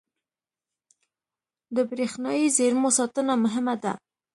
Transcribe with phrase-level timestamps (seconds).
[1.75, 3.93] •د برېښنايي زېرمو ساتنه مهمه ده.